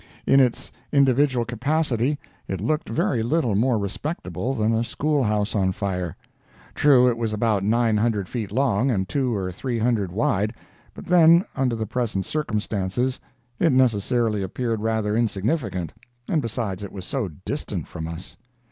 [0.25, 2.17] In its individual capacity
[2.47, 6.15] it looked very little more respectable than a schoolhouse on fire.
[6.73, 10.55] True, it was about nine hundred feet long and two or three hundred wide,
[10.95, 13.19] but then, under the present circumstances,
[13.59, 15.93] it necessarily appeared rather insignificant,
[16.27, 18.35] and besides it was so distant from us.